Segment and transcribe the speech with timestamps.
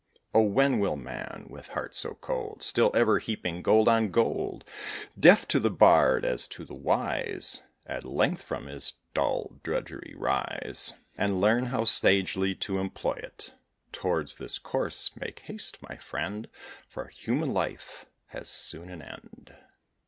[0.33, 4.65] Oh, when will man, with heart so cold, Still ever heaping gold on gold,
[5.19, 10.95] Deaf to the bard as to the wise, At length from his dull drudgery rise,
[11.15, 13.91] And learn how sagely to employ it, Or know, in plain truth, to enjoy it?
[14.01, 16.49] Towards this course make haste, my friend,
[16.87, 19.55] For human life has soon an end.